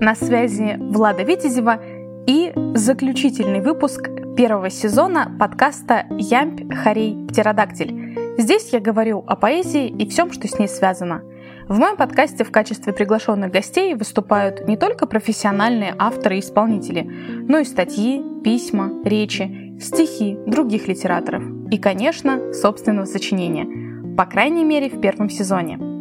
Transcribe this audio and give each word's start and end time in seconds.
На 0.00 0.16
связи 0.16 0.76
Влада 0.78 1.22
Витязева 1.22 1.80
и 2.26 2.52
заключительный 2.74 3.60
выпуск 3.60 4.10
первого 4.36 4.68
сезона 4.68 5.30
подкаста 5.38 6.06
«Ямпь, 6.18 6.72
Харей, 6.74 7.26
Птеродактиль». 7.28 8.34
Здесь 8.36 8.70
я 8.72 8.80
говорю 8.80 9.22
о 9.26 9.36
поэзии 9.36 9.86
и 9.86 10.08
всем, 10.08 10.32
что 10.32 10.48
с 10.48 10.58
ней 10.58 10.66
связано. 10.66 11.22
В 11.68 11.78
моем 11.78 11.96
подкасте 11.96 12.42
в 12.42 12.50
качестве 12.50 12.92
приглашенных 12.92 13.52
гостей 13.52 13.94
выступают 13.94 14.66
не 14.66 14.76
только 14.76 15.06
профессиональные 15.06 15.94
авторы 15.96 16.36
и 16.36 16.40
исполнители, 16.40 17.08
но 17.48 17.58
и 17.58 17.64
статьи, 17.64 18.20
письма, 18.42 18.90
речи, 19.04 19.76
стихи 19.80 20.36
других 20.46 20.88
литераторов 20.88 21.44
и, 21.70 21.78
конечно, 21.78 22.52
собственного 22.52 23.06
сочинения, 23.06 24.16
по 24.16 24.26
крайней 24.26 24.64
мере 24.64 24.90
в 24.90 25.00
первом 25.00 25.30
сезоне– 25.30 25.78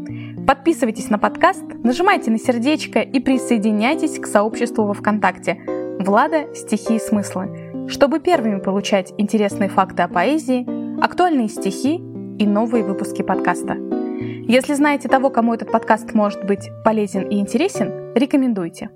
Подписывайтесь 0.46 1.10
на 1.10 1.18
подкаст, 1.18 1.64
нажимайте 1.84 2.30
на 2.30 2.38
сердечко 2.38 3.00
и 3.00 3.22
присоединяйтесь 3.22 4.20
к 4.20 4.26
сообществу 4.26 4.86
во 4.86 4.94
ВКонтакте 4.94 5.62
«Влада. 6.00 6.54
Стихи 6.54 6.98
и 6.98 7.00
смыслы», 7.00 7.88
чтобы 7.88 8.20
первыми 8.20 8.60
получать 8.60 9.14
интересные 9.18 9.70
факты 9.70 10.04
о 10.04 10.10
поэзии, 10.10 10.68
актуальные 11.02 11.48
стихи 11.48 11.96
и 11.96 12.46
новые 12.46 12.84
выпуски 12.84 13.22
подкаста. 13.22 13.78
Если 14.20 14.74
знаете 14.74 15.08
того, 15.08 15.30
кому 15.30 15.54
этот 15.54 15.72
подкаст 15.72 16.14
может 16.14 16.44
быть 16.46 16.70
полезен 16.84 17.30
и 17.30 17.40
интересен, 17.40 18.14
рекомендуйте. 18.14 18.90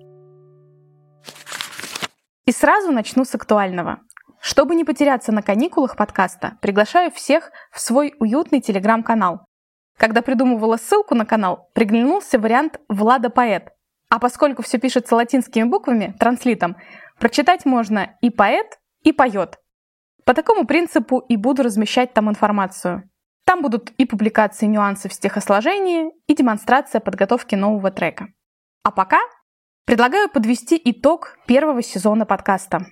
И 2.46 2.52
сразу 2.52 2.91
начну 2.91 3.24
с 3.24 3.34
актуального. 3.36 4.00
Чтобы 4.41 4.76
не 4.76 4.84
потеряться 4.84 5.32
на 5.32 5.41
каникулах 5.41 5.96
подкаста, 5.96 6.58
приглашаю 6.62 7.10
всех 7.12 7.52
в 7.72 7.80
свой 7.80 8.14
уютный 8.20 8.60
телеграм-канал, 8.60 9.47
когда 9.98 10.22
придумывала 10.22 10.78
ссылку 10.78 11.16
на 11.16 11.26
канал, 11.26 11.70
приглянулся 11.74 12.40
вариант 12.40 12.80
«Влада 12.88 13.30
поэт». 13.30 13.70
А 14.10 14.20
поскольку 14.20 14.62
все 14.62 14.78
пишется 14.78 15.16
латинскими 15.16 15.64
буквами, 15.64 16.16
транслитом, 16.18 16.78
прочитать 17.20 17.66
можно 17.66 18.16
и 18.21 18.30
поэт, 18.30 18.80
и 19.04 19.12
поет. 19.12 19.60
По 20.24 20.34
такому 20.34 20.66
принципу 20.66 21.20
и 21.20 21.36
буду 21.36 21.63
размещать 21.63 22.13
там 22.13 22.30
информацию. 22.30 23.10
Там 23.46 23.62
будут 23.62 23.91
и 23.91 24.05
публикации 24.05 24.66
нюансов 24.66 25.13
стихосложения, 25.13 26.12
и 26.27 26.36
демонстрация 26.36 27.02
подготовки 27.02 27.55
нового 27.55 27.91
трека. 27.91 28.27
А 28.84 28.91
пока 28.91 29.20
предлагаю 29.86 30.30
подвести 30.30 30.80
итог 30.84 31.38
первого 31.48 31.82
сезона 31.82 32.26
подкаста. 32.26 32.86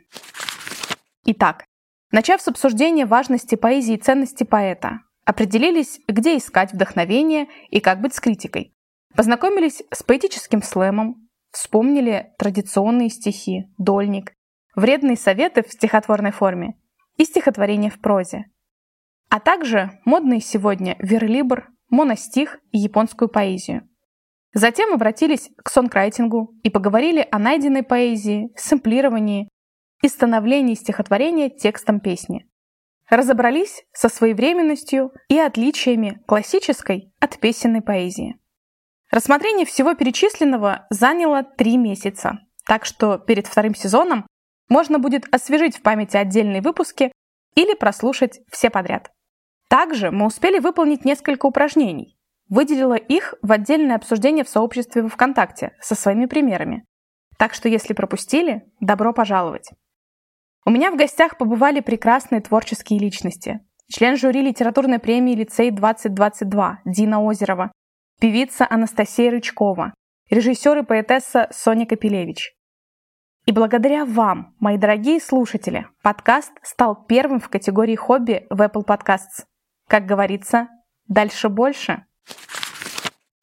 Итак, 1.25 1.65
начав 2.11 2.41
с 2.41 2.47
обсуждения 2.47 3.05
важности 3.05 3.55
поэзии 3.55 3.95
и 3.95 4.01
ценности 4.01 4.43
поэта, 4.43 5.01
Определились, 5.25 5.99
где 6.07 6.37
искать 6.37 6.71
вдохновение 6.71 7.47
и 7.69 7.79
как 7.79 7.99
быть 7.99 8.13
с 8.13 8.19
критикой. 8.19 8.73
Познакомились 9.15 9.81
с 9.91 10.03
поэтическим 10.03 10.61
слэмом, 10.61 11.27
вспомнили 11.51 12.33
традиционные 12.37 13.09
стихи, 13.09 13.65
дольник, 13.77 14.33
вредные 14.75 15.17
советы 15.17 15.63
в 15.63 15.71
стихотворной 15.71 16.31
форме 16.31 16.75
и 17.17 17.25
стихотворение 17.25 17.89
в 17.89 17.99
прозе. 17.99 18.45
А 19.29 19.39
также 19.39 19.99
модные 20.05 20.41
сегодня 20.41 20.95
верлибр, 20.99 21.69
моностих 21.89 22.59
и 22.71 22.77
японскую 22.77 23.29
поэзию. 23.29 23.87
Затем 24.53 24.93
обратились 24.93 25.49
к 25.63 25.69
сонкрайтингу 25.69 26.53
и 26.63 26.69
поговорили 26.69 27.27
о 27.31 27.39
найденной 27.39 27.83
поэзии, 27.83 28.51
сэмплировании 28.55 29.49
и 30.01 30.07
становлении 30.07 30.75
стихотворения 30.75 31.49
текстом 31.49 31.99
песни. 31.99 32.47
Разобрались 33.09 33.85
со 33.93 34.09
своевременностью 34.09 35.11
и 35.29 35.37
отличиями 35.37 36.21
классической 36.27 37.13
от 37.19 37.39
песенной 37.39 37.81
поэзии. 37.81 38.39
Рассмотрение 39.11 39.65
всего 39.65 39.93
перечисленного 39.93 40.87
заняло 40.89 41.43
три 41.43 41.77
месяца, 41.77 42.39
так 42.65 42.85
что 42.85 43.17
перед 43.17 43.45
вторым 43.47 43.75
сезоном 43.75 44.25
можно 44.69 44.97
будет 44.97 45.33
освежить 45.33 45.77
в 45.77 45.81
памяти 45.81 46.17
отдельные 46.17 46.61
выпуски 46.61 47.11
или 47.55 47.75
прослушать 47.75 48.41
все 48.51 48.69
подряд. 48.69 49.11
Также 49.69 50.11
мы 50.11 50.25
успели 50.25 50.59
выполнить 50.59 51.05
несколько 51.05 51.45
упражнений. 51.45 52.17
Выделила 52.49 52.95
их 52.95 53.33
в 53.41 53.51
отдельное 53.51 53.95
обсуждение 53.95 54.43
в 54.43 54.49
сообществе 54.49 55.01
в 55.01 55.09
ВКонтакте 55.09 55.75
со 55.79 55.95
своими 55.95 56.25
примерами. 56.25 56.85
Так 57.37 57.53
что 57.53 57.69
если 57.69 57.93
пропустили, 57.93 58.63
добро 58.79 59.13
пожаловать. 59.13 59.71
У 60.67 60.71
меня 60.71 60.89
в 60.89 60.97
гостях 60.97 61.37
побывали 61.37 61.79
прекрасные 61.79 62.41
творческие 62.41 62.97
личности. 62.97 63.59
Член 63.87 64.17
жюри 64.17 64.41
литературной 64.41 64.97
премии 64.97 65.35
«Лицей-2022» 65.35 66.77
Дина 66.85 67.21
Озерова, 67.21 67.71
певица 68.19 68.65
Анастасия 68.67 69.29
Рычкова, 69.29 69.93
режиссер 70.31 70.79
и 70.79 70.81
поэтесса 70.81 71.47
Соня 71.51 71.85
Капелевич. 71.85 72.55
И 73.45 73.51
благодаря 73.51 74.05
вам, 74.05 74.55
мои 74.59 74.79
дорогие 74.79 75.19
слушатели, 75.19 75.85
подкаст 76.01 76.51
стал 76.63 76.95
первым 77.05 77.39
в 77.39 77.47
категории 77.49 77.95
хобби 77.95 78.47
в 78.49 78.59
Apple 78.59 78.87
Podcasts. 78.87 79.45
Как 79.87 80.07
говорится, 80.07 80.69
дальше 81.07 81.47
больше. 81.47 82.05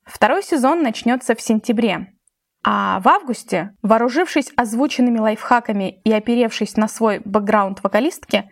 Второй 0.04 0.42
сезон 0.42 0.82
начнется 0.82 1.36
в 1.36 1.40
сентябре, 1.40 2.16
а 2.64 3.00
в 3.00 3.08
августе, 3.08 3.74
вооружившись 3.82 4.52
озвученными 4.56 5.18
лайфхаками 5.18 6.00
и 6.04 6.12
оперевшись 6.12 6.76
на 6.76 6.88
свой 6.88 7.20
бэкграунд 7.24 7.82
вокалистки, 7.82 8.50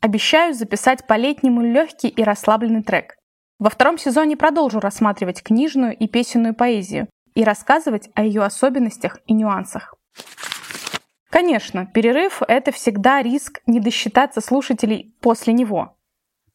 обещаю 0.00 0.54
записать 0.54 1.06
по-летнему 1.06 1.62
легкий 1.62 2.08
и 2.08 2.22
расслабленный 2.22 2.82
трек. 2.82 3.16
Во 3.58 3.68
втором 3.68 3.98
сезоне 3.98 4.36
продолжу 4.36 4.80
рассматривать 4.80 5.42
книжную 5.42 5.96
и 5.96 6.08
песенную 6.08 6.54
поэзию 6.54 7.08
и 7.34 7.44
рассказывать 7.44 8.08
о 8.14 8.22
ее 8.22 8.42
особенностях 8.42 9.18
и 9.26 9.34
нюансах. 9.34 9.94
Конечно, 11.28 11.86
перерыв— 11.86 12.42
это 12.48 12.72
всегда 12.72 13.22
риск 13.22 13.60
не 13.66 13.80
досчитаться 13.80 14.40
слушателей 14.40 15.14
после 15.20 15.52
него. 15.52 15.96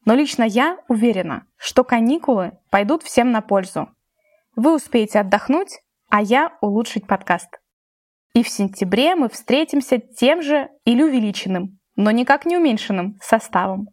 Но 0.06 0.14
лично 0.14 0.44
я 0.44 0.78
уверена, 0.88 1.46
что 1.58 1.84
каникулы 1.84 2.58
пойдут 2.70 3.04
всем 3.04 3.32
на 3.32 3.42
пользу. 3.42 3.90
Вы 4.56 4.76
успеете 4.76 5.20
отдохнуть, 5.20 5.80
а 6.16 6.22
я 6.22 6.54
улучшить 6.62 7.08
подкаст. 7.08 7.60
И 8.34 8.42
в 8.42 8.48
сентябре 8.48 9.16
мы 9.18 9.28
встретимся 9.28 9.98
тем 9.98 10.42
же 10.42 10.70
или 10.86 11.04
увеличенным, 11.04 11.78
но 11.98 12.10
никак 12.10 12.46
не 12.46 12.56
уменьшенным 12.56 13.18
составом. 13.22 13.90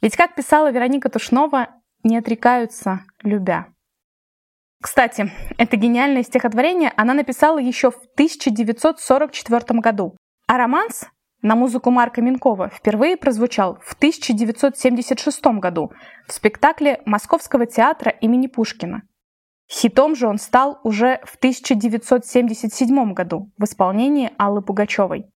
Ведь, 0.00 0.16
как 0.16 0.34
писала 0.34 0.70
Вероника 0.70 1.10
Тушнова, 1.10 1.68
не 2.04 2.16
отрекаются, 2.16 3.00
любя. 3.22 3.66
Кстати, 4.82 5.30
это 5.58 5.76
гениальное 5.76 6.22
стихотворение 6.22 6.90
она 6.96 7.12
написала 7.12 7.58
еще 7.58 7.90
в 7.90 7.98
1944 8.14 9.80
году, 9.80 10.16
а 10.46 10.56
романс 10.56 11.04
на 11.42 11.54
музыку 11.54 11.90
Марка 11.90 12.22
Минкова 12.22 12.70
впервые 12.70 13.18
прозвучал 13.18 13.78
в 13.82 13.92
1976 13.92 15.44
году 15.60 15.92
в 16.26 16.32
спектакле 16.32 17.02
Московского 17.04 17.66
театра 17.66 18.10
имени 18.10 18.46
Пушкина 18.46 19.02
Хитом 19.72 20.14
же 20.14 20.28
он 20.28 20.36
стал 20.36 20.80
уже 20.84 21.22
в 21.24 21.36
1977 21.36 23.14
году 23.14 23.50
в 23.56 23.64
исполнении 23.64 24.30
Аллы 24.36 24.60
Пугачевой. 24.60 25.32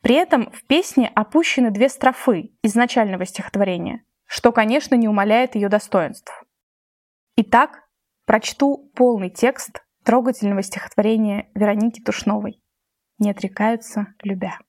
При 0.00 0.14
этом 0.14 0.52
в 0.52 0.64
песне 0.64 1.10
опущены 1.12 1.72
две 1.72 1.88
строфы 1.88 2.52
изначального 2.62 3.26
стихотворения, 3.26 4.04
что, 4.26 4.52
конечно, 4.52 4.94
не 4.94 5.08
умаляет 5.08 5.56
ее 5.56 5.68
достоинств. 5.68 6.44
Итак, 7.34 7.88
прочту 8.26 8.92
полный 8.94 9.28
текст 9.28 9.82
трогательного 10.04 10.62
стихотворения 10.62 11.50
Вероники 11.54 12.00
Тушновой. 12.00 12.62
«Не 13.18 13.32
отрекаются, 13.32 14.14
любя». 14.22 14.60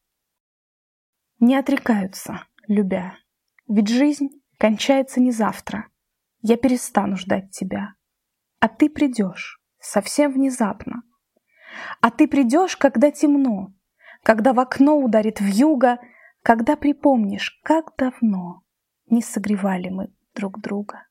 Не 1.40 1.58
отрекаются, 1.58 2.48
любя, 2.68 3.16
ведь 3.68 3.88
жизнь 3.88 4.30
кончается 4.58 5.22
не 5.22 5.32
завтра. 5.32 5.88
Я 6.42 6.58
перестану 6.58 7.18
ждать 7.18 7.52
тебя, 7.52 7.94
а 8.60 8.68
ты 8.68 8.90
придешь 8.90 9.60
совсем 9.80 10.34
внезапно. 10.34 11.04
А 12.02 12.12
ты 12.12 12.28
придешь, 12.28 12.76
когда 12.78 13.12
темно, 13.12 13.74
когда 14.24 14.54
в 14.54 14.60
окно 14.60 14.98
ударит 14.98 15.40
вьюга, 15.40 16.00
когда 16.44 16.76
припомнишь, 16.76 17.60
как 17.64 17.96
давно 17.98 18.64
не 19.10 19.22
согревали 19.22 19.90
мы 19.90 20.14
друг 20.36 20.60
друга. 20.60 21.08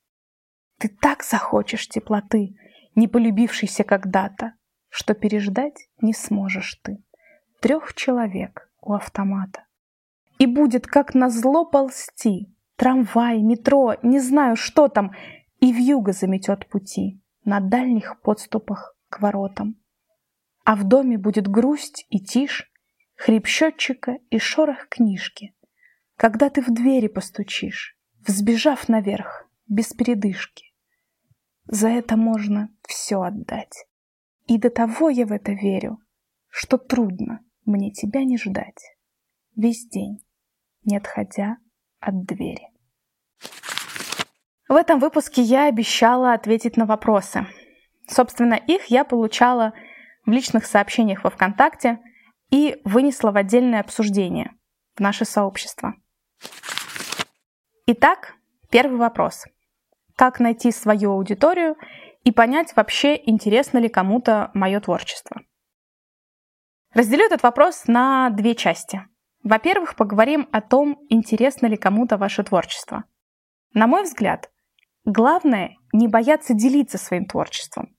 Ты 0.78 0.88
так 0.88 1.22
захочешь 1.22 1.88
теплоты, 1.88 2.54
не 2.94 3.08
полюбившейся 3.08 3.84
когда-то, 3.84 4.54
что 4.88 5.14
переждать 5.14 5.88
не 6.00 6.12
сможешь 6.12 6.76
ты. 6.82 7.02
Трех 7.60 7.94
человек 7.94 8.70
у 8.80 8.92
автомата. 8.92 9.64
И 10.38 10.46
будет 10.46 10.86
как 10.86 11.14
назло 11.14 11.64
ползти, 11.64 12.54
трамвай, 12.76 13.42
метро, 13.42 13.96
не 14.02 14.20
знаю, 14.20 14.54
что 14.54 14.88
там, 14.88 15.12
и 15.58 15.72
вьюга 15.72 16.12
заметет 16.12 16.68
пути 16.68 17.20
на 17.48 17.60
дальних 17.60 18.20
подступах 18.20 18.94
к 19.08 19.20
воротам. 19.20 19.82
А 20.64 20.76
в 20.76 20.84
доме 20.84 21.16
будет 21.16 21.48
грусть 21.48 22.04
и 22.10 22.20
тишь, 22.20 22.70
хрип 23.16 23.46
счетчика 23.46 24.18
и 24.28 24.38
шорох 24.38 24.86
книжки. 24.90 25.54
Когда 26.16 26.50
ты 26.50 26.60
в 26.60 26.66
двери 26.66 27.08
постучишь, 27.08 27.96
взбежав 28.26 28.90
наверх, 28.90 29.48
без 29.66 29.94
передышки. 29.94 30.74
За 31.64 31.88
это 31.88 32.18
можно 32.18 32.68
все 32.86 33.22
отдать. 33.22 33.86
И 34.46 34.58
до 34.58 34.68
того 34.68 35.08
я 35.08 35.24
в 35.24 35.32
это 35.32 35.52
верю, 35.52 36.00
что 36.48 36.76
трудно 36.76 37.40
мне 37.64 37.90
тебя 37.92 38.24
не 38.24 38.36
ждать 38.36 38.98
весь 39.56 39.88
день, 39.88 40.22
не 40.84 40.98
отходя 40.98 41.56
от 41.98 42.26
двери. 42.26 42.68
В 44.68 44.74
этом 44.74 44.98
выпуске 44.98 45.40
я 45.40 45.66
обещала 45.66 46.34
ответить 46.34 46.76
на 46.76 46.84
вопросы. 46.84 47.46
Собственно, 48.06 48.54
их 48.54 48.86
я 48.86 49.04
получала 49.04 49.72
в 50.26 50.30
личных 50.30 50.66
сообщениях 50.66 51.24
во 51.24 51.30
ВКонтакте 51.30 52.00
и 52.50 52.80
вынесла 52.84 53.30
в 53.30 53.36
отдельное 53.36 53.80
обсуждение 53.80 54.52
в 54.94 55.00
наше 55.00 55.24
сообщество. 55.24 55.94
Итак, 57.86 58.34
первый 58.68 58.98
вопрос. 58.98 59.46
Как 60.16 60.38
найти 60.38 60.70
свою 60.70 61.12
аудиторию 61.12 61.76
и 62.24 62.30
понять 62.30 62.76
вообще, 62.76 63.18
интересно 63.24 63.78
ли 63.78 63.88
кому-то 63.88 64.50
мое 64.52 64.80
творчество? 64.80 65.40
Разделю 66.92 67.24
этот 67.24 67.42
вопрос 67.42 67.86
на 67.86 68.28
две 68.30 68.54
части. 68.54 69.02
Во-первых, 69.42 69.96
поговорим 69.96 70.46
о 70.52 70.60
том, 70.60 70.98
интересно 71.08 71.66
ли 71.68 71.78
кому-то 71.78 72.18
ваше 72.18 72.42
творчество. 72.42 73.04
На 73.72 73.86
мой 73.86 74.02
взгляд, 74.02 74.50
главное 75.08 75.76
не 75.92 76.06
бояться 76.06 76.54
делиться 76.54 76.98
своим 76.98 77.24
творчеством. 77.24 77.94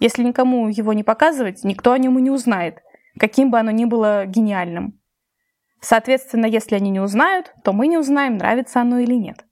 Если 0.00 0.22
никому 0.22 0.68
его 0.68 0.92
не 0.92 1.04
показывать, 1.04 1.64
никто 1.64 1.92
о 1.92 1.98
нем 1.98 2.18
и 2.18 2.22
не 2.22 2.30
узнает, 2.30 2.78
каким 3.18 3.50
бы 3.50 3.58
оно 3.58 3.70
ни 3.70 3.84
было 3.84 4.26
гениальным. 4.26 4.98
Соответственно, 5.80 6.46
если 6.46 6.76
они 6.76 6.90
не 6.90 7.00
узнают, 7.00 7.52
то 7.64 7.72
мы 7.72 7.88
не 7.88 7.98
узнаем, 7.98 8.36
нравится 8.36 8.80
оно 8.80 9.00
или 9.00 9.14
нет. 9.14 9.44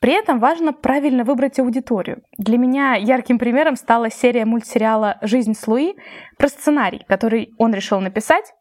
При 0.00 0.12
этом 0.12 0.38
важно 0.38 0.74
правильно 0.74 1.24
выбрать 1.24 1.58
аудиторию. 1.58 2.22
Для 2.36 2.58
меня 2.58 2.94
ярким 2.94 3.38
примером 3.38 3.76
стала 3.76 4.10
серия 4.10 4.44
мультсериала 4.44 5.16
«Жизнь 5.22 5.54
с 5.54 5.66
Луи» 5.66 5.94
про 6.36 6.48
сценарий, 6.48 7.04
который 7.08 7.54
он 7.58 7.74
решил 7.74 8.00
написать. 8.00 8.52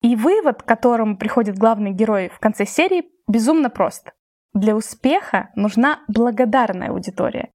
И 0.00 0.16
вывод, 0.16 0.62
к 0.62 0.66
которому 0.66 1.16
приходит 1.16 1.56
главный 1.56 1.92
герой 1.92 2.28
в 2.28 2.40
конце 2.40 2.66
серии, 2.66 3.04
безумно 3.28 3.70
прост. 3.70 4.12
Для 4.54 4.76
успеха 4.76 5.50
нужна 5.56 6.00
благодарная 6.06 6.90
аудитория. 6.90 7.50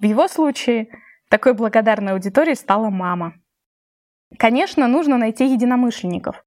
В 0.00 0.04
его 0.04 0.26
случае 0.26 0.88
такой 1.28 1.54
благодарной 1.54 2.14
аудиторией 2.14 2.56
стала 2.56 2.90
мама. 2.90 3.34
Конечно, 4.38 4.88
нужно 4.88 5.18
найти 5.18 5.46
единомышленников. 5.46 6.44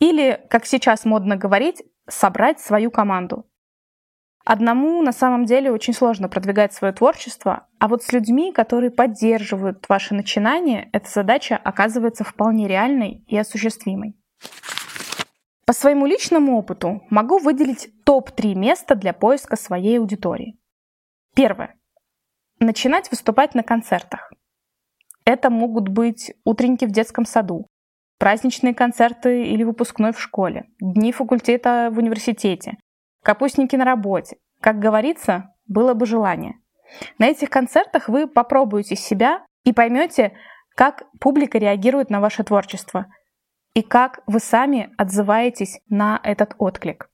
Или, 0.00 0.44
как 0.50 0.66
сейчас 0.66 1.04
модно 1.04 1.36
говорить, 1.36 1.84
собрать 2.08 2.58
свою 2.58 2.90
команду. 2.90 3.46
Одному 4.44 5.02
на 5.02 5.12
самом 5.12 5.44
деле 5.44 5.70
очень 5.70 5.94
сложно 5.94 6.28
продвигать 6.28 6.72
свое 6.72 6.92
творчество, 6.92 7.68
а 7.78 7.86
вот 7.86 8.02
с 8.02 8.12
людьми, 8.12 8.52
которые 8.52 8.90
поддерживают 8.90 9.88
ваши 9.88 10.14
начинания, 10.14 10.88
эта 10.92 11.08
задача 11.08 11.56
оказывается 11.62 12.24
вполне 12.24 12.66
реальной 12.66 13.22
и 13.28 13.38
осуществимой. 13.38 14.16
По 15.68 15.74
своему 15.74 16.06
личному 16.06 16.56
опыту 16.56 17.02
могу 17.10 17.38
выделить 17.38 17.90
топ-3 18.08 18.54
места 18.54 18.94
для 18.94 19.12
поиска 19.12 19.54
своей 19.54 19.98
аудитории. 19.98 20.58
Первое. 21.34 21.74
Начинать 22.58 23.10
выступать 23.10 23.54
на 23.54 23.62
концертах. 23.62 24.32
Это 25.26 25.50
могут 25.50 25.90
быть 25.90 26.32
утренники 26.42 26.86
в 26.86 26.90
детском 26.90 27.26
саду, 27.26 27.66
праздничные 28.18 28.72
концерты 28.72 29.44
или 29.48 29.62
выпускной 29.62 30.14
в 30.14 30.20
школе, 30.22 30.70
дни 30.80 31.12
факультета 31.12 31.90
в 31.92 31.98
университете, 31.98 32.78
капустники 33.22 33.76
на 33.76 33.84
работе. 33.84 34.38
Как 34.62 34.78
говорится, 34.78 35.54
было 35.66 35.92
бы 35.92 36.06
желание. 36.06 36.54
На 37.18 37.26
этих 37.26 37.50
концертах 37.50 38.08
вы 38.08 38.26
попробуете 38.26 38.96
себя 38.96 39.44
и 39.64 39.74
поймете, 39.74 40.32
как 40.74 41.02
публика 41.20 41.58
реагирует 41.58 42.08
на 42.08 42.20
ваше 42.20 42.42
творчество 42.42 43.04
и 43.74 43.82
как 43.82 44.20
вы 44.26 44.40
сами 44.40 44.94
отзываетесь 44.96 45.82
на 45.90 46.18
этот 46.24 46.54
отклик. 46.56 47.10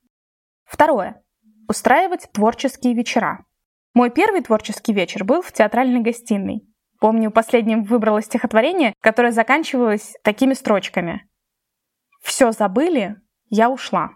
Второе. 0.65 1.23
Устраивать 1.67 2.29
творческие 2.33 2.93
вечера. 2.93 3.45
Мой 3.93 4.09
первый 4.09 4.41
творческий 4.41 4.93
вечер 4.93 5.23
был 5.23 5.41
в 5.41 5.51
театральной 5.51 6.01
гостиной. 6.01 6.67
Помню, 6.99 7.31
последним 7.31 7.83
выбрала 7.83 8.21
стихотворение, 8.21 8.93
которое 9.01 9.31
заканчивалось 9.31 10.15
такими 10.23 10.53
строчками. 10.53 11.27
«Все 12.21 12.51
забыли, 12.51 13.15
я 13.49 13.69
ушла». 13.69 14.11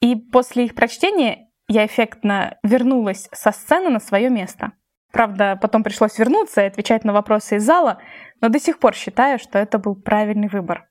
И 0.00 0.16
после 0.16 0.64
их 0.64 0.74
прочтения 0.74 1.50
я 1.68 1.86
эффектно 1.86 2.58
вернулась 2.62 3.28
со 3.32 3.52
сцены 3.52 3.90
на 3.90 4.00
свое 4.00 4.30
место. 4.30 4.72
Правда, 5.12 5.58
потом 5.60 5.82
пришлось 5.82 6.18
вернуться 6.18 6.62
и 6.62 6.66
отвечать 6.66 7.04
на 7.04 7.12
вопросы 7.12 7.56
из 7.56 7.64
зала, 7.64 8.00
но 8.40 8.48
до 8.48 8.58
сих 8.58 8.78
пор 8.78 8.94
считаю, 8.94 9.38
что 9.38 9.58
это 9.58 9.78
был 9.78 9.94
правильный 9.94 10.48
выбор. 10.48 10.88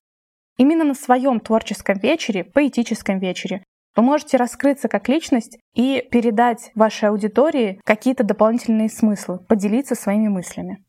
Именно 0.57 0.83
на 0.83 0.93
своем 0.93 1.39
творческом 1.39 1.97
вечере, 1.97 2.43
поэтическом 2.43 3.19
вечере, 3.19 3.63
вы 3.95 4.03
можете 4.03 4.37
раскрыться 4.37 4.87
как 4.87 5.09
личность 5.09 5.59
и 5.73 6.07
передать 6.11 6.71
вашей 6.75 7.09
аудитории 7.09 7.79
какие-то 7.83 8.23
дополнительные 8.23 8.89
смыслы, 8.89 9.39
поделиться 9.39 9.95
своими 9.95 10.27
мыслями. 10.27 10.83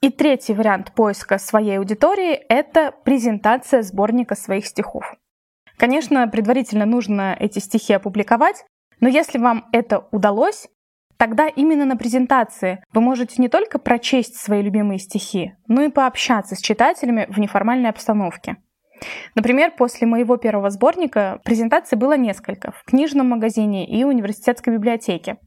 И 0.00 0.10
третий 0.10 0.54
вариант 0.54 0.92
поиска 0.94 1.38
своей 1.38 1.78
аудитории— 1.78 2.32
это 2.48 2.92
презентация 3.04 3.82
сборника 3.82 4.36
своих 4.36 4.66
стихов. 4.66 5.12
Конечно, 5.76 6.26
предварительно 6.28 6.86
нужно 6.86 7.36
эти 7.38 7.58
стихи 7.58 7.94
опубликовать, 7.94 8.64
но 9.00 9.08
если 9.08 9.38
вам 9.38 9.66
это 9.72 10.06
удалось, 10.12 10.68
тогда 11.16 11.48
именно 11.48 11.84
на 11.84 11.96
презентации 11.96 12.82
вы 12.92 13.00
можете 13.00 13.42
не 13.42 13.48
только 13.48 13.78
прочесть 13.78 14.36
свои 14.36 14.62
любимые 14.62 14.98
стихи, 15.00 15.54
но 15.66 15.82
и 15.82 15.90
пообщаться 15.90 16.54
с 16.54 16.60
читателями 16.60 17.26
в 17.28 17.38
неформальной 17.38 17.90
обстановке. 17.90 18.56
Например, 19.34 19.72
после 19.76 20.06
моего 20.06 20.36
первого 20.36 20.70
сборника 20.70 21.40
презентаций 21.44 21.96
было 21.96 22.16
несколько 22.16 22.72
в 22.72 22.84
книжном 22.84 23.28
магазине 23.28 23.86
и 23.86 24.04
университетской 24.04 24.72
библиотеке. 24.74 25.38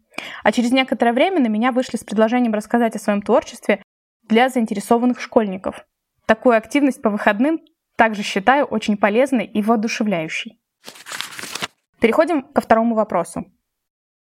А 0.43 0.51
через 0.51 0.71
некоторое 0.71 1.13
время 1.13 1.39
на 1.39 1.47
меня 1.47 1.71
вышли 1.71 1.97
с 1.97 2.03
предложением 2.03 2.53
рассказать 2.53 2.95
о 2.95 2.99
своем 2.99 3.21
творчестве 3.21 3.81
для 4.23 4.49
заинтересованных 4.49 5.19
школьников. 5.19 5.85
Такую 6.25 6.55
активность 6.55 7.01
по 7.01 7.09
выходным 7.09 7.59
также 7.97 8.23
считаю 8.23 8.65
очень 8.65 8.97
полезной 8.97 9.45
и 9.45 9.61
воодушевляющей. 9.61 10.59
Переходим 11.99 12.43
ко 12.43 12.61
второму 12.61 12.95
вопросу. 12.95 13.45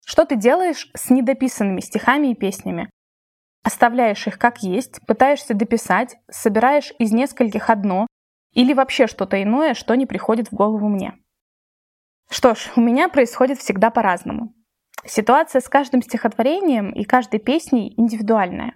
Что 0.06 0.26
ты 0.26 0.36
делаешь 0.36 0.90
с 0.94 1.10
недописанными 1.10 1.80
стихами 1.80 2.28
и 2.32 2.36
песнями? 2.36 2.90
Оставляешь 3.64 4.26
их 4.28 4.40
как 4.40 4.64
есть, 4.64 5.00
пытаешься 5.06 5.54
дописать, 5.54 6.18
собираешь 6.30 6.92
из 6.98 7.12
нескольких 7.12 7.70
одно 7.70 8.08
или 8.54 8.74
вообще 8.74 9.08
что-то 9.08 9.42
иное, 9.42 9.74
что 9.74 9.96
не 9.96 10.06
приходит 10.06 10.50
в 10.50 10.56
голову 10.56 10.88
мне. 10.88 11.14
Что 12.30 12.56
ж, 12.56 12.72
у 12.76 12.82
меня 12.82 13.10
происходит 13.10 13.60
всегда 13.60 13.90
по-разному. 13.90 14.54
Ситуация 15.06 15.62
с 15.62 15.70
каждым 15.70 16.02
стихотворением 16.02 16.92
и 16.92 17.04
каждой 17.04 17.40
песней 17.40 17.94
индивидуальная. 17.98 18.76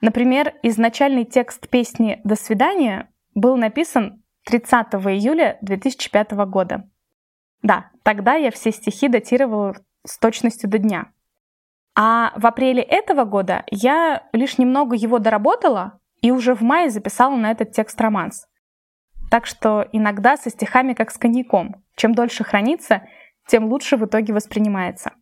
Например, 0.00 0.54
изначальный 0.62 1.24
текст 1.24 1.68
песни 1.68 2.20
«До 2.24 2.36
свидания» 2.36 3.10
был 3.34 3.56
написан 3.56 4.22
30 4.46 4.86
июля 5.06 5.58
2005 5.62 6.32
года. 6.46 6.88
Да, 7.62 7.90
тогда 8.02 8.34
я 8.34 8.50
все 8.50 8.72
стихи 8.72 9.08
датировала 9.08 9.76
с 10.04 10.18
точностью 10.18 10.70
до 10.70 10.78
дня. 10.78 11.12
А 11.94 12.32
в 12.36 12.46
апреле 12.46 12.82
этого 12.82 13.24
года 13.24 13.64
я 13.70 14.28
лишь 14.32 14.58
немного 14.58 14.94
его 14.94 15.18
доработала 15.18 15.98
и 16.20 16.30
уже 16.30 16.54
в 16.54 16.60
мае 16.60 16.90
записала 16.90 17.34
на 17.36 17.50
этот 17.50 17.72
текст 17.72 18.00
романс. 18.00 18.46
Так 19.30 19.46
что 19.46 19.86
иногда 19.92 20.36
со 20.36 20.50
стихами 20.50 20.92
как 20.94 21.10
с 21.10 21.18
коньяком. 21.18 21.84
Чем 21.96 22.14
дольше 22.14 22.44
хранится, 22.44 23.08
тем 23.46 23.64
лучше 23.66 23.96
в 23.96 24.04
итоге 24.04 24.32
воспринимается. 24.32 25.12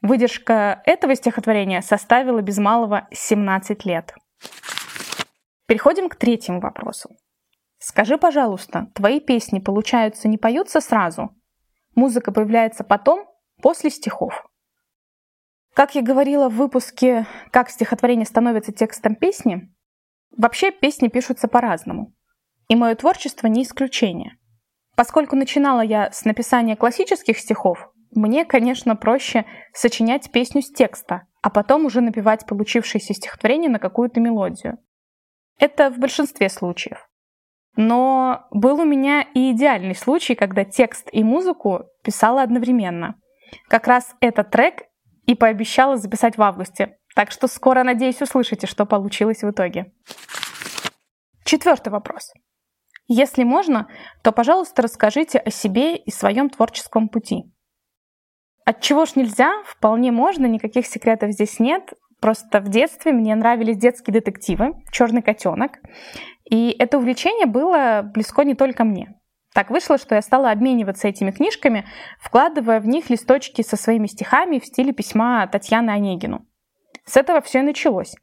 Выдержка 0.00 0.82
этого 0.86 1.14
стихотворения 1.14 1.82
составила 1.82 2.40
без 2.40 2.58
малого 2.58 3.08
17 3.10 3.84
лет. 3.84 4.14
Переходим 5.66 6.08
к 6.08 6.16
третьему 6.16 6.60
вопросу. 6.60 7.10
Скажи, 7.78 8.16
пожалуйста, 8.16 8.90
твои 8.94 9.20
песни, 9.20 9.58
получаются, 9.58 10.28
не 10.28 10.38
поются 10.38 10.80
сразу? 10.80 11.30
Музыка 11.94 12.32
появляется 12.32 12.84
потом, 12.84 13.28
после 13.60 13.90
стихов. 13.90 14.46
Как 15.74 15.94
я 15.94 16.02
говорила 16.02 16.48
в 16.48 16.56
выпуске 16.56 17.26
«Как 17.50 17.70
стихотворение 17.70 18.26
становится 18.26 18.72
текстом 18.72 19.14
песни», 19.14 19.72
вообще 20.36 20.70
песни 20.70 21.08
пишутся 21.08 21.48
по-разному. 21.48 22.14
И 22.68 22.76
мое 22.76 22.94
творчество 22.94 23.46
не 23.46 23.62
исключение. 23.62 24.38
Поскольку 24.94 25.36
начинала 25.36 25.80
я 25.80 26.10
с 26.10 26.24
написания 26.24 26.76
классических 26.76 27.38
стихов, 27.38 27.90
мне, 28.14 28.44
конечно, 28.44 28.96
проще 28.96 29.44
сочинять 29.72 30.30
песню 30.32 30.62
с 30.62 30.70
текста, 30.70 31.26
а 31.42 31.50
потом 31.50 31.86
уже 31.86 32.00
напевать 32.00 32.46
получившееся 32.46 33.14
стихотворение 33.14 33.70
на 33.70 33.78
какую-то 33.78 34.20
мелодию. 34.20 34.78
Это 35.58 35.90
в 35.90 35.98
большинстве 35.98 36.48
случаев. 36.48 37.08
Но 37.76 38.46
был 38.50 38.80
у 38.80 38.84
меня 38.84 39.22
и 39.34 39.52
идеальный 39.52 39.94
случай, 39.94 40.34
когда 40.34 40.64
текст 40.64 41.08
и 41.12 41.22
музыку 41.22 41.84
писала 42.02 42.42
одновременно. 42.42 43.20
Как 43.68 43.86
раз 43.86 44.14
этот 44.20 44.50
трек 44.50 44.82
и 45.26 45.34
пообещала 45.34 45.96
записать 45.96 46.36
в 46.36 46.42
августе. 46.42 46.98
Так 47.14 47.30
что 47.30 47.46
скоро, 47.46 47.84
надеюсь, 47.84 48.20
услышите, 48.20 48.66
что 48.66 48.84
получилось 48.84 49.42
в 49.42 49.50
итоге. 49.50 49.92
Четвертый 51.44 51.90
вопрос. 51.90 52.32
Если 53.08 53.42
можно, 53.42 53.88
то, 54.22 54.32
пожалуйста, 54.32 54.82
расскажите 54.82 55.38
о 55.38 55.50
себе 55.50 55.96
и 55.96 56.10
своем 56.10 56.50
творческом 56.50 57.08
пути. 57.08 57.44
От 58.66 58.82
чего 58.82 59.06
ж 59.06 59.16
нельзя? 59.16 59.62
Вполне 59.64 60.12
можно, 60.12 60.44
никаких 60.44 60.86
секретов 60.86 61.32
здесь 61.32 61.58
нет. 61.58 61.94
Просто 62.20 62.60
в 62.60 62.68
детстве 62.68 63.12
мне 63.12 63.34
нравились 63.34 63.78
детские 63.78 64.12
детективы, 64.12 64.74
черный 64.92 65.22
котенок. 65.22 65.78
И 66.44 66.76
это 66.78 66.98
увлечение 66.98 67.46
было 67.46 68.02
близко 68.04 68.42
не 68.42 68.54
только 68.54 68.84
мне. 68.84 69.14
Так 69.54 69.70
вышло, 69.70 69.96
что 69.96 70.14
я 70.14 70.20
стала 70.20 70.50
обмениваться 70.50 71.08
этими 71.08 71.30
книжками, 71.30 71.86
вкладывая 72.20 72.80
в 72.80 72.86
них 72.86 73.08
листочки 73.08 73.62
со 73.62 73.76
своими 73.76 74.06
стихами 74.06 74.58
в 74.58 74.66
стиле 74.66 74.92
письма 74.92 75.46
Татьяны 75.46 75.90
Онегину. 75.90 76.46
С 77.06 77.16
этого 77.16 77.40
все 77.40 77.60
и 77.60 77.62
началось. 77.62 78.14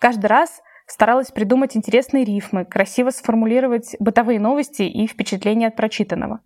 Каждый 0.00 0.26
раз 0.26 0.60
старалась 0.86 1.30
придумать 1.30 1.76
интересные 1.76 2.24
рифмы, 2.24 2.64
красиво 2.64 3.10
сформулировать 3.10 3.96
бытовые 3.98 4.40
новости 4.40 4.82
и 4.82 5.06
впечатления 5.06 5.68
от 5.68 5.76
прочитанного. 5.76 6.40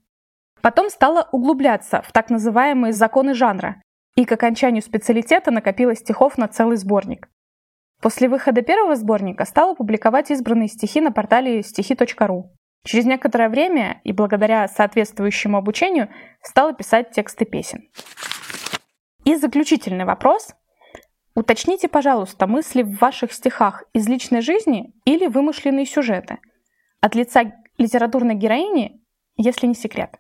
Потом 0.61 0.91
стала 0.91 1.29
углубляться 1.33 2.03
в 2.03 2.13
так 2.13 2.31
называемые 2.31 2.93
законы 2.93 3.35
жанра, 3.35 3.83
и 4.17 4.25
к 4.25 4.33
окончанию 4.33 4.83
специалитета 4.83 5.51
накопила 5.51 5.95
стихов 5.95 6.39
на 6.39 6.49
целый 6.49 6.77
сборник. 6.77 7.29
После 8.01 8.29
выхода 8.29 8.63
первого 8.63 8.97
сборника 8.97 9.45
стала 9.45 9.75
публиковать 9.75 10.31
избранные 10.31 10.69
стихи 10.69 11.01
на 11.01 11.13
портале 11.13 11.63
стихи.ру. 11.63 12.53
Через 12.85 13.05
некоторое 13.05 13.49
время 13.49 14.01
и 14.05 14.13
благодаря 14.13 14.67
соответствующему 14.69 15.59
обучению 15.59 16.09
стала 16.43 16.73
писать 16.73 17.11
тексты 17.11 17.45
песен. 17.45 17.89
И 19.25 19.35
заключительный 19.35 20.05
вопрос. 20.05 20.55
Уточните, 21.39 21.87
пожалуйста, 21.87 22.49
мысли 22.49 22.83
в 22.83 22.99
ваших 22.99 23.33
стихах 23.33 23.85
из 23.93 24.09
личной 24.09 24.41
жизни 24.41 24.93
или 25.05 25.29
вымышленные 25.29 25.87
сюжеты? 25.87 26.39
От 27.01 27.15
лица 27.15 27.53
литературной 27.77 28.35
героини, 28.35 29.01
если 29.37 29.69
не 29.69 29.77
секрет. 29.77 30.17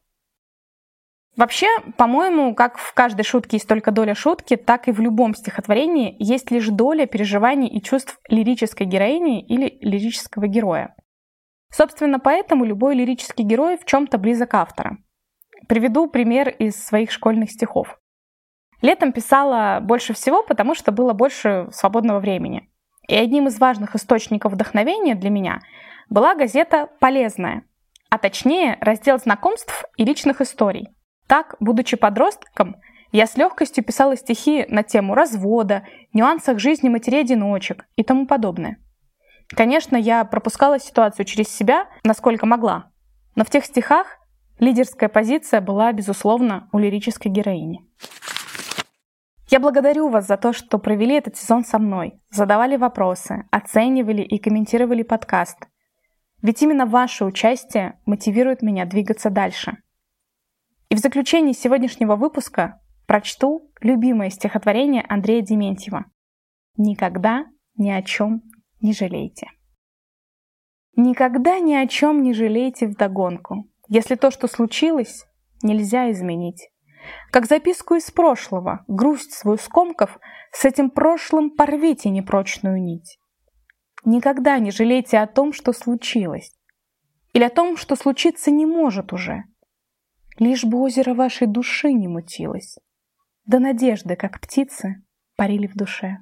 Вообще, 1.36 1.66
по-моему, 1.96 2.54
как 2.54 2.78
в 2.78 2.94
каждой 2.94 3.24
шутке 3.24 3.56
есть 3.56 3.66
только 3.66 3.90
доля 3.90 4.14
шутки, 4.14 4.54
так 4.54 4.86
и 4.86 4.92
в 4.92 5.00
любом 5.00 5.34
стихотворении 5.34 6.14
есть 6.20 6.52
лишь 6.52 6.68
доля 6.68 7.06
переживаний 7.06 7.66
и 7.66 7.82
чувств 7.82 8.20
лирической 8.28 8.86
героини 8.86 9.44
или 9.44 9.76
лирического 9.80 10.46
героя. 10.46 10.94
Собственно, 11.72 12.20
поэтому 12.20 12.64
любой 12.64 12.94
лирический 12.94 13.44
герой 13.44 13.76
в 13.76 13.84
чем-то 13.86 14.18
близок 14.18 14.54
автора. 14.54 14.98
Приведу 15.66 16.06
пример 16.06 16.48
из 16.48 16.76
своих 16.76 17.10
школьных 17.10 17.50
стихов. 17.50 17.98
Летом 18.80 19.12
писала 19.12 19.80
больше 19.82 20.14
всего, 20.14 20.42
потому 20.42 20.74
что 20.74 20.92
было 20.92 21.12
больше 21.12 21.68
свободного 21.72 22.20
времени. 22.20 22.68
И 23.08 23.16
одним 23.16 23.48
из 23.48 23.58
важных 23.58 23.96
источников 23.96 24.52
вдохновения 24.52 25.14
для 25.14 25.30
меня 25.30 25.60
была 26.08 26.34
газета 26.34 26.88
«Полезная», 27.00 27.64
а 28.10 28.18
точнее 28.18 28.78
раздел 28.80 29.18
знакомств 29.18 29.84
и 29.96 30.04
личных 30.04 30.40
историй. 30.40 30.88
Так, 31.26 31.56
будучи 31.60 31.96
подростком, 31.96 32.76
я 33.10 33.26
с 33.26 33.36
легкостью 33.36 33.84
писала 33.84 34.16
стихи 34.16 34.66
на 34.68 34.82
тему 34.82 35.14
развода, 35.14 35.84
нюансах 36.12 36.58
жизни 36.58 36.88
матерей-одиночек 36.88 37.86
и 37.96 38.02
тому 38.02 38.26
подобное. 38.26 38.78
Конечно, 39.48 39.96
я 39.96 40.24
пропускала 40.24 40.78
ситуацию 40.78 41.24
через 41.24 41.48
себя, 41.48 41.86
насколько 42.04 42.46
могла, 42.46 42.90
но 43.34 43.44
в 43.44 43.50
тех 43.50 43.64
стихах 43.64 44.18
лидерская 44.58 45.08
позиция 45.08 45.60
была, 45.60 45.92
безусловно, 45.92 46.68
у 46.72 46.78
лирической 46.78 47.30
героини. 47.30 47.86
Я 49.50 49.60
благодарю 49.60 50.10
вас 50.10 50.26
за 50.26 50.36
то, 50.36 50.52
что 50.52 50.78
провели 50.78 51.14
этот 51.14 51.36
сезон 51.36 51.64
со 51.64 51.78
мной, 51.78 52.20
задавали 52.30 52.76
вопросы, 52.76 53.48
оценивали 53.50 54.20
и 54.20 54.38
комментировали 54.38 55.02
подкаст. 55.02 55.56
Ведь 56.42 56.62
именно 56.62 56.84
ваше 56.84 57.24
участие 57.24 57.98
мотивирует 58.04 58.60
меня 58.60 58.84
двигаться 58.84 59.30
дальше. 59.30 59.78
И 60.90 60.94
в 60.94 60.98
заключении 60.98 61.52
сегодняшнего 61.52 62.14
выпуска 62.16 62.82
прочту 63.06 63.70
любимое 63.80 64.28
стихотворение 64.28 65.02
Андрея 65.08 65.40
Дементьева. 65.40 66.04
«Никогда 66.76 67.46
ни 67.76 67.90
о 67.90 68.02
чем 68.02 68.42
не 68.80 68.92
жалейте. 68.92 69.48
Никогда 70.94 71.58
ни 71.58 71.74
о 71.74 71.86
чем 71.86 72.22
не 72.22 72.34
жалейте 72.34 72.86
вдогонку, 72.86 73.66
если 73.88 74.14
то, 74.14 74.30
что 74.30 74.46
случилось, 74.46 75.26
нельзя 75.62 76.10
изменить. 76.10 76.68
Как 77.30 77.46
записку 77.46 77.94
из 77.94 78.10
прошлого, 78.10 78.84
грусть 78.88 79.32
свою 79.32 79.58
скомков, 79.58 80.18
с 80.52 80.64
этим 80.64 80.90
прошлым 80.90 81.50
порвите 81.50 82.10
непрочную 82.10 82.82
нить. 82.82 83.18
Никогда 84.04 84.58
не 84.58 84.70
жалейте 84.70 85.18
о 85.18 85.26
том, 85.26 85.52
что 85.52 85.72
случилось, 85.72 86.56
или 87.32 87.44
о 87.44 87.50
том, 87.50 87.76
что 87.76 87.96
случиться 87.96 88.50
не 88.50 88.66
может 88.66 89.12
уже. 89.12 89.44
Лишь 90.38 90.64
бы 90.64 90.78
озеро 90.78 91.14
вашей 91.14 91.46
души 91.46 91.92
не 91.92 92.08
мутилось, 92.08 92.78
да 93.44 93.58
надежды, 93.58 94.16
как 94.16 94.40
птицы, 94.40 95.02
парили 95.36 95.66
в 95.66 95.74
душе. 95.74 96.18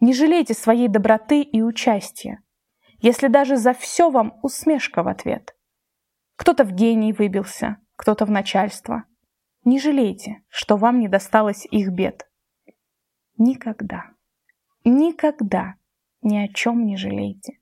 Не 0.00 0.14
жалейте 0.14 0.54
своей 0.54 0.88
доброты 0.88 1.42
и 1.42 1.60
участия, 1.60 2.42
если 3.00 3.28
даже 3.28 3.56
за 3.56 3.74
все 3.74 4.10
вам 4.10 4.38
усмешка 4.42 5.02
в 5.02 5.08
ответ. 5.08 5.56
Кто-то 6.36 6.64
в 6.64 6.72
гений 6.72 7.12
выбился, 7.12 7.78
кто-то 7.96 8.24
в 8.24 8.30
начальство. 8.30 9.04
Не 9.68 9.78
жалейте, 9.78 10.42
что 10.48 10.78
вам 10.78 10.98
не 10.98 11.08
досталось 11.08 11.66
их 11.70 11.90
бед. 11.90 12.26
Никогда, 13.36 14.12
никогда 14.82 15.74
ни 16.22 16.38
о 16.38 16.48
чем 16.48 16.86
не 16.86 16.96
жалейте. 16.96 17.58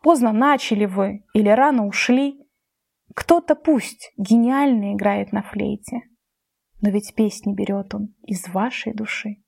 Поздно 0.00 0.32
начали 0.32 0.86
вы 0.86 1.26
или 1.34 1.50
рано 1.50 1.86
ушли. 1.86 2.40
Кто-то 3.14 3.56
пусть 3.56 4.10
гениально 4.16 4.94
играет 4.94 5.32
на 5.32 5.42
флейте, 5.42 6.00
но 6.80 6.88
ведь 6.88 7.14
песни 7.14 7.52
берет 7.52 7.94
он 7.94 8.14
из 8.22 8.48
вашей 8.48 8.94
души. 8.94 9.42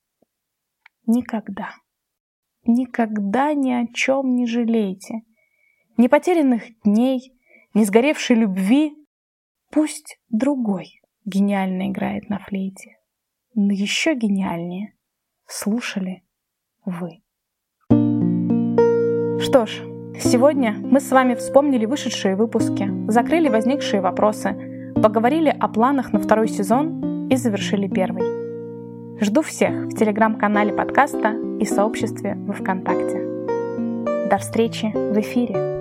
Никогда. 1.06 1.70
Никогда 2.66 3.54
ни 3.54 3.72
о 3.72 3.86
чем 3.86 4.34
не 4.34 4.46
жалейте. 4.46 5.22
Ни 5.96 6.08
потерянных 6.08 6.78
дней, 6.82 7.32
ни 7.72 7.84
сгоревшей 7.84 8.36
любви. 8.36 8.94
Пусть 9.70 10.20
другой 10.28 10.99
гениально 11.24 11.88
играет 11.88 12.28
на 12.28 12.38
флейте. 12.38 12.96
Но 13.54 13.72
еще 13.72 14.14
гениальнее 14.14 14.94
слушали 15.46 16.22
вы. 16.84 17.22
Что 19.40 19.66
ж, 19.66 19.80
сегодня 20.20 20.76
мы 20.80 21.00
с 21.00 21.10
вами 21.10 21.34
вспомнили 21.34 21.86
вышедшие 21.86 22.36
выпуски, 22.36 23.10
закрыли 23.10 23.48
возникшие 23.48 24.00
вопросы, 24.00 24.92
поговорили 24.94 25.48
о 25.48 25.68
планах 25.68 26.12
на 26.12 26.20
второй 26.20 26.48
сезон 26.48 27.28
и 27.28 27.36
завершили 27.36 27.88
первый. 27.88 29.20
Жду 29.20 29.42
всех 29.42 29.86
в 29.86 29.96
телеграм-канале 29.96 30.72
подкаста 30.72 31.36
и 31.60 31.64
сообществе 31.64 32.34
во 32.36 32.54
ВКонтакте. 32.54 33.18
До 34.30 34.38
встречи 34.38 34.86
в 34.86 35.18
эфире! 35.18 35.79